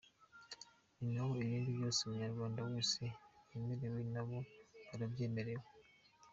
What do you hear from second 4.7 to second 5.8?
barabyemerewe.